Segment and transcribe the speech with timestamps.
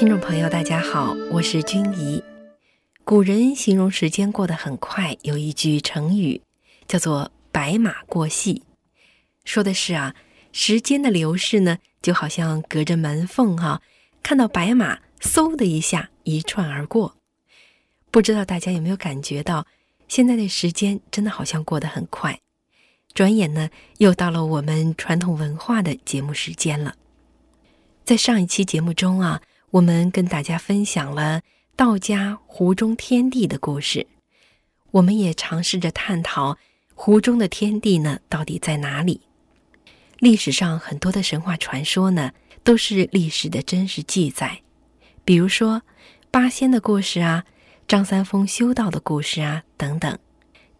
[0.00, 2.24] 听众朋友，大家好，我是君怡。
[3.04, 6.40] 古人形容时间过得很快，有一句成语
[6.88, 8.62] 叫做“白马过隙”，
[9.44, 10.14] 说的是啊，
[10.52, 13.82] 时间的流逝呢，就好像隔着门缝哈，
[14.22, 17.18] 看到白马嗖的一下一窜而过。
[18.10, 19.66] 不知道大家有没有感觉到，
[20.08, 22.40] 现在的时间真的好像过得很快，
[23.12, 26.94] 转眼呢，又到了我们传统文化的节目时间了。
[28.02, 29.42] 在上一期节目中啊。
[29.72, 31.42] 我们跟大家分享了
[31.76, 34.08] 道家湖中天地的故事，
[34.90, 36.58] 我们也尝试着探讨
[36.92, 39.20] 湖中的天地呢到底在哪里。
[40.18, 42.32] 历史上很多的神话传说呢
[42.64, 44.60] 都是历史的真实记载，
[45.24, 45.82] 比如说
[46.32, 47.44] 八仙的故事啊、
[47.86, 50.18] 张三丰修道的故事啊等等。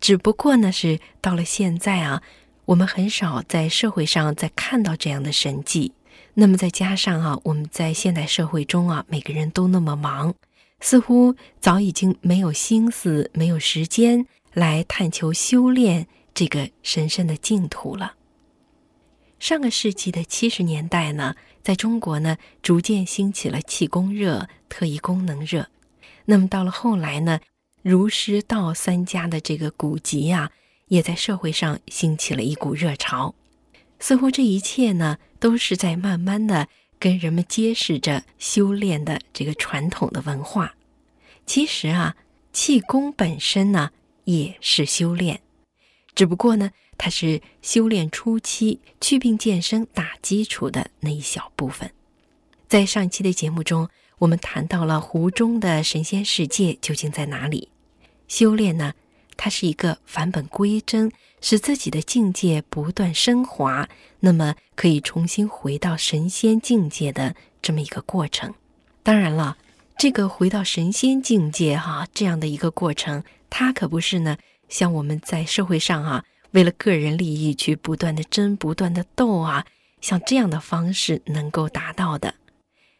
[0.00, 2.22] 只不过呢是到了现在啊，
[2.64, 5.92] 我们很少在社会上再看到这样的神迹。
[6.34, 10.34] 那么再加上啊，我们在现代社会中啊，每个人都那么忙，
[10.80, 18.14] 似乎早已经没有心思、没有时间来探求修炼这个神圣的净土了。
[19.38, 25.68] 上个世纪的七十年代呢，在中国呢，逐渐兴起了气功热、特异功能热。
[26.26, 27.40] 那么到了后来呢，
[27.82, 30.50] 儒释道三家的这个古籍啊，
[30.88, 33.34] 也在社会上兴起了一股热潮。
[34.00, 36.66] 似乎这一切呢，都是在慢慢的
[36.98, 40.74] 跟人们揭示着修炼的这个传统的文化。
[41.46, 42.16] 其实啊，
[42.52, 43.90] 气功本身呢
[44.24, 45.40] 也是修炼，
[46.14, 51.92] 只不过呢，它是修炼初期祛病健身打基础的那一小部分。
[52.68, 57.68] 在上期的节目中，我们谈到了湖中的神仙世界究竟在哪里？
[58.28, 58.94] 修炼呢，
[59.40, 61.10] 它是一个返本归真。
[61.42, 63.88] 使自己的境界不断升华，
[64.20, 68.52] 那么可以重新回到神仙境界的这么一个过程。
[69.02, 69.56] 当然了，
[69.96, 74.36] 这个回到神仙境界哈这样的一个过程，它可不是呢
[74.68, 79.64] 像我们在社会上啊为了个人利益去不断的争、不断的斗啊，
[80.02, 82.34] 像这样的方式能够达到的。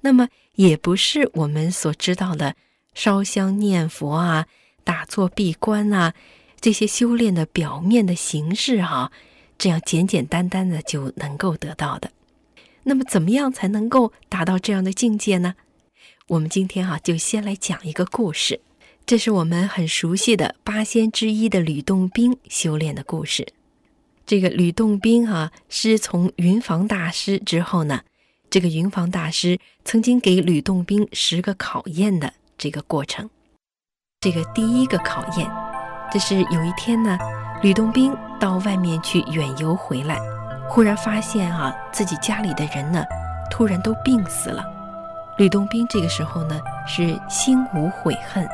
[0.00, 2.56] 那么也不是我们所知道的
[2.94, 4.46] 烧香念佛啊、
[4.84, 6.14] 打坐闭关啊。
[6.60, 9.10] 这些修炼的表面的形式，哈，
[9.58, 12.12] 这样简简单单的就能够得到的。
[12.84, 15.56] 那么，怎么样才能够达到这样的境界呢？
[16.28, 18.60] 我们今天哈就先来讲一个故事，
[19.04, 23.48] 这是我们很熟悉的八仙之一的吕洞宾修炼的故事。
[24.24, 28.02] 这个吕洞宾哈师从云房大师之后呢，
[28.48, 33.28] 这个云房大师曾经给吕洞宾十个考验的这个过程。
[34.22, 35.50] 这个第一个考验。
[36.12, 37.18] 这是有一天呢，
[37.60, 40.16] 吕洞宾到外面去远游回来，
[40.68, 43.04] 忽然发现啊，自己家里的人呢，
[43.50, 44.64] 突然都病死了。
[45.38, 48.46] 吕洞宾这个时候呢，是心无悔恨，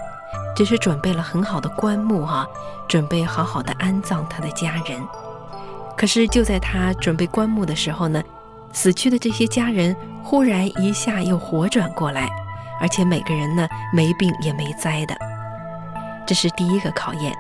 [0.56, 2.46] 只是准备了很好的棺木哈，
[2.88, 4.98] 准备好好的安葬他的家人。
[5.96, 8.22] 可是就在他准备棺木的时候呢，
[8.72, 12.26] 死去的这些家人忽然一下又活转过来，
[12.80, 15.28] 而且每个人呢，没病也没灾的。
[16.28, 17.34] 这是第一个考验。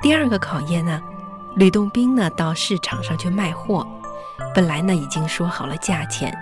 [0.00, 0.98] 第二个考验呢，
[1.56, 3.86] 吕洞宾呢到市场上去卖货，
[4.54, 6.34] 本来呢已经说好了价钱，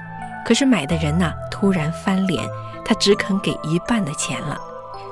[0.46, 2.48] 可是买的人呢突然翻脸，
[2.84, 4.56] 他只肯给一半的钱了。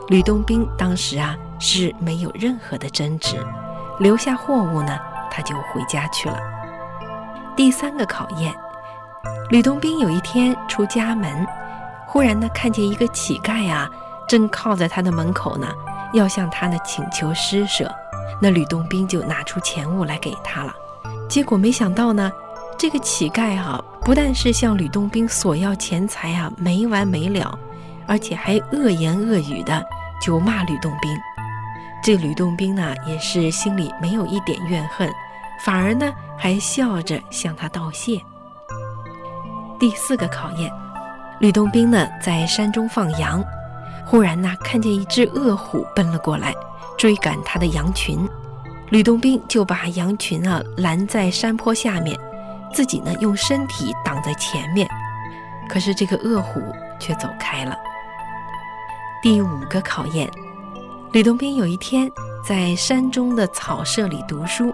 [0.07, 3.45] 吕洞宾当时啊是没有任何的争执，
[3.99, 4.97] 留下货物呢
[5.33, 6.39] 他就回家去了。
[7.57, 8.55] 第三个考验，
[9.51, 11.45] 吕洞宾有一天出家门，
[12.07, 13.91] 忽然呢看见一个乞丐啊
[14.29, 15.67] 正靠在他的门口呢，
[16.13, 17.91] 要向他呢请求施舍。
[18.41, 20.75] 那吕洞宾就拿出钱物来给他了，
[21.29, 22.31] 结果没想到呢，
[22.77, 27.57] 这个乞丐哈不但是向吕洞宾索要钱财啊没完没了，
[28.07, 29.85] 而且还恶言恶语的
[30.21, 31.17] 就骂吕洞宾。
[32.03, 35.09] 这吕洞宾呢也是心里没有一点怨恨，
[35.65, 38.21] 反而呢还笑着向他道谢。
[39.79, 40.69] 第四个考验，
[41.39, 43.41] 吕洞宾呢在山中放羊，
[44.13, 46.55] 忽然呢看见一只恶虎奔了过来。
[46.99, 48.29] 追赶他的羊群，
[48.91, 52.17] 吕洞宾就把羊群啊拦在山坡下面，
[52.75, 54.87] 自己呢用身体挡在前面。
[55.67, 56.61] 可是这个恶虎
[57.01, 57.75] 却走开了。
[59.23, 60.31] 第五个考验，
[61.13, 62.09] 吕洞宾有一天
[62.47, 64.73] 在山中的草舍里读书，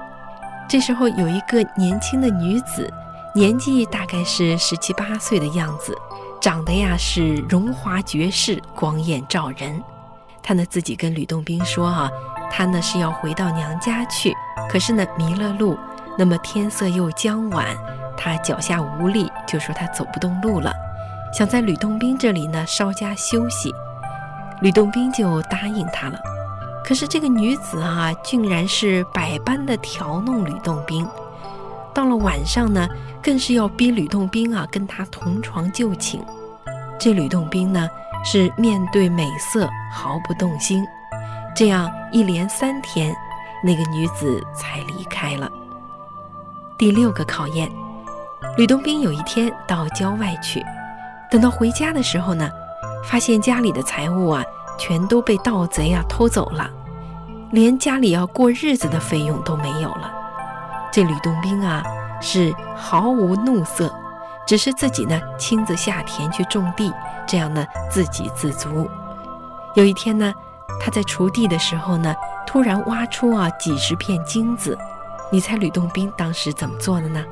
[0.68, 2.92] 这时候有一个年轻的女子，
[3.36, 5.96] 年纪大概是十七八岁的样子，
[6.48, 9.84] 长得呀是荣华绝世，光艳照人。
[10.42, 12.10] 她呢自己跟吕洞宾说：“哈，
[12.50, 14.34] 她呢是要回到娘家去，
[14.70, 15.78] 可是呢迷了路，
[16.16, 17.66] 那么天色又将晚，
[18.16, 20.72] 她脚下无力，就说她走不动路了，
[21.34, 23.70] 想在吕洞宾这里呢稍加休息。
[24.62, 26.18] 吕洞宾就答应她了。
[26.82, 31.06] 可是这个女子啊，竟然是百般的调弄吕洞宾。
[31.92, 32.88] 到了晚上呢，
[33.22, 36.24] 更是要逼吕洞宾啊跟他同床就寝。
[36.98, 37.88] 这吕洞宾呢，
[38.24, 40.84] 是面对美色毫不动心。
[41.54, 43.14] 这样一连三天，
[43.62, 45.50] 那个女子才离开了。
[46.76, 47.70] 第六个考验，
[48.56, 50.64] 吕洞宾有一天到郊外去，
[51.30, 52.48] 等到回家的时候呢，
[53.04, 54.44] 发现家里的财物啊，
[54.78, 56.68] 全都被盗贼啊偷走了，
[57.50, 60.12] 连家里要过日子的费用都没有了。
[60.92, 61.82] 这吕洞宾啊，
[62.20, 63.92] 是毫无怒色，
[64.48, 66.90] 只是自己呢亲自下田去种地，
[67.26, 68.88] 这样呢自给自足。
[69.74, 70.32] 有一天呢，
[70.80, 72.14] 他在锄地的时候呢，
[72.46, 74.76] 突然挖出啊几十片金子。
[75.30, 77.22] 你猜吕洞宾当时怎么做的呢？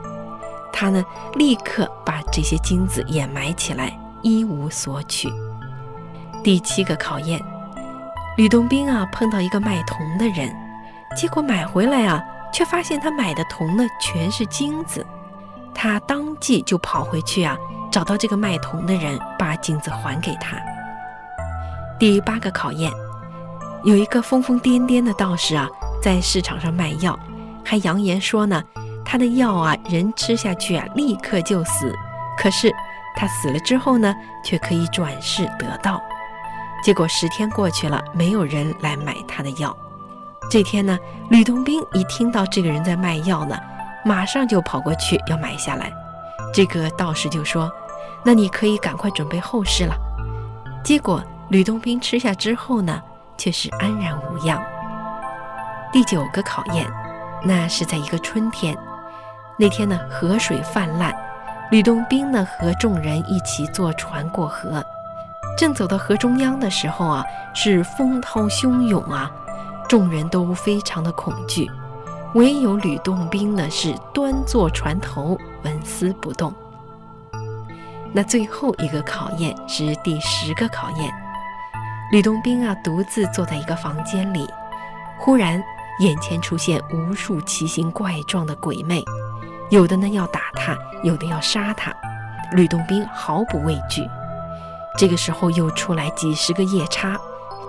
[0.71, 1.03] 他呢，
[1.37, 5.33] 立刻把这些金子掩埋起来，一无所取。
[6.45, 7.41] 第七个考验，
[8.37, 10.55] 吕洞宾啊，碰到一个卖铜的人，
[11.17, 12.23] 结果买回来啊，
[12.53, 15.05] 却发现他买的铜呢全是金子。
[15.77, 17.55] 他当即就跑回去啊，
[17.93, 20.57] 找到这个卖铜的人，把金子还给他。
[21.99, 22.91] 第八个考验，
[23.85, 25.69] 有一个疯疯癫癫的道士啊，
[26.03, 27.17] 在市场上卖药。
[27.63, 28.63] 还扬言说呢，
[29.05, 31.93] 他的药啊，人吃下去啊，立刻就死。
[32.39, 32.73] 可是
[33.15, 36.01] 他死了之后呢，却可以转世得道。
[36.83, 39.77] 结果十天过去了，没有人来买他的药。
[40.51, 43.59] 这天呢，吕洞宾一听到这个人在卖药呢，
[44.07, 45.93] 马上就跑过去要买下来。
[46.55, 47.71] 这个道士就说
[48.25, 49.95] ：“那你可以赶快准备后事了。”
[50.83, 53.03] 结果吕洞宾吃下之后呢，
[53.37, 54.63] 却是安然无恙。
[55.93, 56.87] 第九个考验。
[57.45, 58.77] 那是在一个春天，
[59.57, 61.15] 那天呢，河水泛滥，
[61.71, 64.83] 吕洞宾呢和众人一起坐船过河，
[65.57, 67.25] 正走到河中央的时候啊，
[67.55, 69.31] 是风涛汹涌啊，
[69.87, 71.71] 众人都非常的恐惧，
[72.37, 76.55] 唯有吕洞宾呢是端坐船头，纹丝不动。
[78.13, 81.11] 那最后一个考验是第十个考验，
[82.13, 84.47] 吕洞宾啊独自坐在一个房间里，
[85.19, 85.61] 忽然。
[86.01, 89.03] 眼前出现无数奇形怪状的鬼魅，
[89.71, 91.91] 有的呢要打他，有的要杀他。
[92.53, 94.07] 吕洞宾毫不畏惧。
[94.99, 97.19] 这个时候又出来几十个夜叉，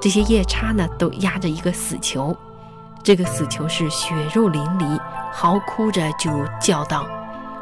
[0.02, 2.36] 这些夜叉呢都压着一个死囚，
[3.08, 5.00] 这个死囚是血肉淋漓，
[5.32, 7.08] 嚎哭着就叫道：“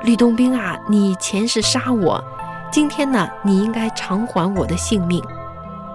[0.01, 2.19] 吕洞宾啊，你前世杀我，
[2.71, 5.23] 今天呢你应该偿还我的性命。”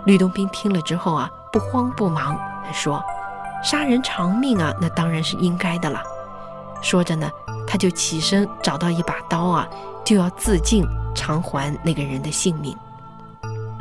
[0.06, 3.02] 吕洞宾听了之后啊，不慌不忙，他说。
[3.64, 6.00] 杀人偿命啊，那当然是应该的了。
[6.80, 7.28] 说着呢，
[7.66, 9.68] 他就起身找到一把刀啊，
[10.04, 12.72] 就要自尽偿还那个人的性命。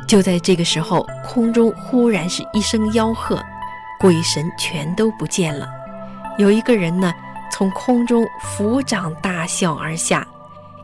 [0.08, 3.40] 就在这个时候，空中忽然是一声吆喝，
[4.00, 5.68] 鬼神全都不见了。
[6.38, 7.12] 有一个人呢，
[7.52, 10.26] 从空中抚掌大笑而下，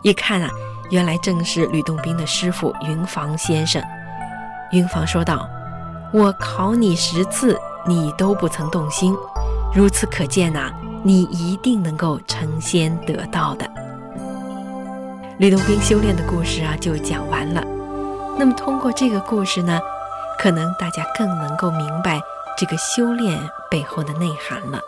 [0.02, 0.50] 一看啊，
[0.90, 3.82] 原来正是吕洞宾的师傅云房先生。
[4.72, 5.48] 云房说道
[6.12, 7.58] ：“我考你十次。”
[7.88, 9.16] 你都不曾动心，
[9.72, 10.72] 如此可见呐，
[11.04, 13.64] 你一定能够成仙得道的。
[15.38, 17.62] 吕洞宾修炼的故事啊，就讲完了。
[18.36, 19.78] 那么通过这个故事呢，
[20.36, 22.20] 可能大家更能够明白
[22.56, 23.38] 这个修炼
[23.70, 24.80] 背后的内涵了。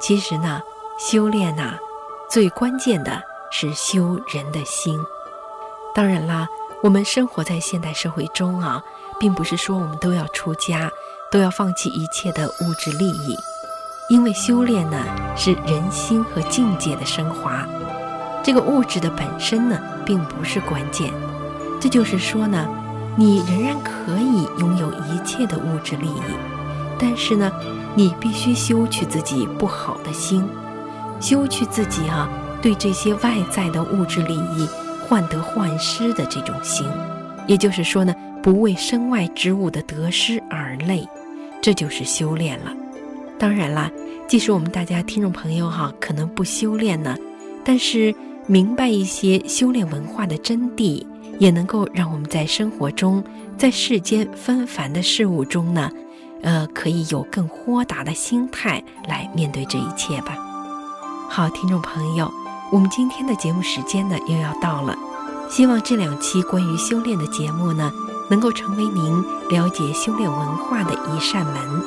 [0.00, 0.60] 其实呢，
[0.98, 1.78] 修炼呐，
[2.30, 4.98] 最关键的是修人的心。
[5.94, 6.48] 当然啦，
[6.82, 8.82] 我们生活在现代社会中啊，
[9.18, 10.90] 并不是说我们都要出家。
[11.30, 13.38] 都要放弃一切的物质利益，
[14.08, 14.96] 因为修炼呢
[15.36, 17.68] 是人心和境界的升华，
[18.42, 21.12] 这个物质的本身呢并不是关键。
[21.78, 22.66] 这就是说呢，
[23.14, 26.22] 你仍然可以拥有一切的物质利益，
[26.98, 27.52] 但是呢，
[27.94, 30.44] 你必须修去自己不好的心，
[31.20, 32.28] 修去自己啊
[32.60, 34.68] 对这些外在的物质利益
[35.08, 36.86] 患得患失的这种心。
[37.46, 41.06] 也就是说呢，不为身外之物的得失而累。
[41.60, 42.72] 这就是修炼了。
[43.38, 43.90] 当然啦，
[44.26, 47.16] 即使我们大家听众朋友哈，可能不修炼呢，
[47.64, 48.14] 但是
[48.46, 51.04] 明白一些修炼文化的真谛，
[51.38, 53.22] 也能够让我们在生活中，
[53.56, 55.90] 在世间纷繁的事物中呢，
[56.42, 60.36] 呃，可以有更豁达的心态来面对这一切吧。
[61.28, 62.30] 好，听众朋友，
[62.72, 64.96] 我们今天的节目时间呢又要到了，
[65.50, 67.90] 希望这两期关于修炼的节目呢。
[68.30, 71.82] 能够成为您了解修炼文化的一扇门。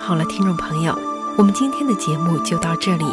[0.00, 0.96] 好了，听众朋友，
[1.36, 3.04] 我们今天的节目就到这里，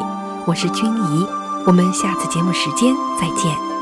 [0.46, 1.28] 我是君怡，
[1.66, 3.75] 我们下次节目时间再见。